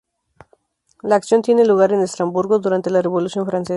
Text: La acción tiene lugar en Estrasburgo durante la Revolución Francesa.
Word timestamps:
La 1.03 1.15
acción 1.15 1.43
tiene 1.43 1.63
lugar 1.63 1.93
en 1.93 2.01
Estrasburgo 2.01 2.57
durante 2.57 2.89
la 2.89 3.03
Revolución 3.03 3.45
Francesa. 3.45 3.69